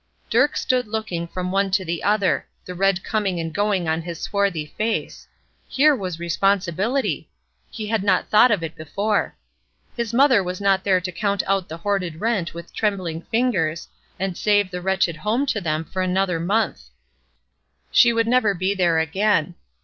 Dirk 0.31 0.57
stood 0.57 0.87
looking 0.87 1.27
from 1.27 1.51
one 1.51 1.69
to 1.69 1.85
the 1.85 2.01
other; 2.01 2.47
the 2.65 2.73
red 2.73 3.03
coming 3.03 3.39
and 3.39 3.53
going 3.53 3.87
on 3.87 4.01
his 4.01 4.19
swarthy 4.19 4.65
face. 4.65 5.27
Here 5.67 5.95
was 5.95 6.17
responsibility! 6.17 7.29
He 7.69 7.85
had 7.85 8.01
not 8.03 8.27
thought 8.27 8.49
of 8.49 8.63
it 8.63 8.73
before. 8.75 9.35
The 9.95 10.09
mother 10.11 10.43
was 10.43 10.59
not 10.59 10.83
there 10.83 10.99
to 11.01 11.11
count 11.11 11.43
out 11.45 11.69
the 11.69 11.77
hoarded 11.77 12.19
rent 12.19 12.55
with 12.55 12.73
trembling 12.73 13.21
fingers, 13.21 13.87
and 14.19 14.35
save 14.35 14.71
the 14.71 14.81
wretched 14.81 15.17
home 15.17 15.45
to 15.45 15.61
them 15.61 15.85
for 15.85 16.01
another 16.01 16.39
month. 16.39 16.85
She 17.91 18.11
would 18.11 18.25
never 18.27 18.55
be 18.55 18.73
there 18.73 18.97
again. 18.97 19.53